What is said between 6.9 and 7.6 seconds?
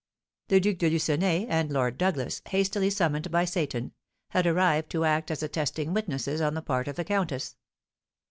the countess.